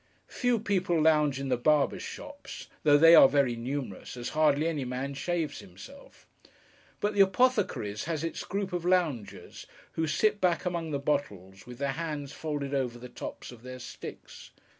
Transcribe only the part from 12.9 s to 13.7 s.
the tops of